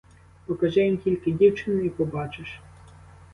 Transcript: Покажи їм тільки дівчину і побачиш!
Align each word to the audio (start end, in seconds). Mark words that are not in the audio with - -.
Покажи 0.47 0.81
їм 0.85 0.97
тільки 0.97 1.31
дівчину 1.31 1.81
і 1.81 1.89
побачиш! 1.89 2.61